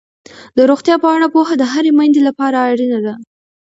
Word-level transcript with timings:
د 0.57 0.59
روغتیا 0.69 0.95
په 1.03 1.07
اړه 1.15 1.27
پوهه 1.33 1.55
د 1.57 1.63
هرې 1.73 1.91
میندې 1.97 2.21
لپاره 2.27 2.57
اړینه 2.71 2.99
ده. 3.05 3.13